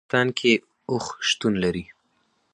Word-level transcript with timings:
په 0.01 0.05
افغانستان 0.07 0.27
کې 0.37 0.51
اوښ 0.91 1.05
شتون 1.29 1.53
لري. 1.63 1.85